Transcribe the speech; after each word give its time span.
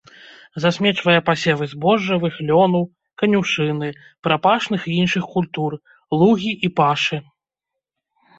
Засмечвае 0.63 1.17
пасевы 1.27 1.65
збожжавых, 1.73 2.39
лёну, 2.47 2.81
канюшыны, 3.23 3.89
прапашных 4.29 4.81
і 4.93 4.95
іншых 5.03 5.29
культур, 5.35 5.77
лугі 6.23 6.51
і 6.69 6.73
пашы. 6.83 7.17